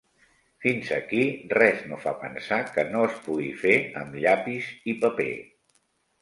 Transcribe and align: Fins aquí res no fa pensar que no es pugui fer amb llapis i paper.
Fins 0.63 0.87
aquí 0.95 1.19
res 1.55 1.83
no 1.91 1.99
fa 2.05 2.13
pensar 2.21 2.57
que 2.77 2.87
no 2.95 3.05
es 3.11 3.19
pugui 3.27 3.51
fer 3.65 3.75
amb 4.03 4.19
llapis 4.25 4.73
i 4.95 4.99
paper. 5.07 5.29